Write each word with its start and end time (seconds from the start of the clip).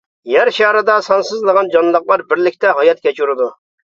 يەر 0.35 0.49
شارىدا 0.59 0.95
سانسىزلىغان 1.07 1.69
جانلىقلار 1.75 2.23
بىرلىكتە 2.31 2.73
ھايات 2.79 3.05
كەچۈرىدۇ. 3.05 3.49